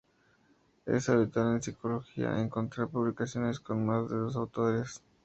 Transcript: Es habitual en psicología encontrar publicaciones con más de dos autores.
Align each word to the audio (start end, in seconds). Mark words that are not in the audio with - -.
Es 0.87 1.09
habitual 1.09 1.53
en 1.53 1.61
psicología 1.61 2.39
encontrar 2.41 2.87
publicaciones 2.87 3.59
con 3.59 3.85
más 3.85 4.09
de 4.09 4.17
dos 4.17 4.35
autores. 4.35 5.03